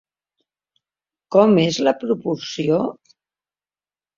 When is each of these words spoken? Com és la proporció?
Com 1.35 1.53
és 1.65 1.79
la 1.89 1.95
proporció? 2.05 2.81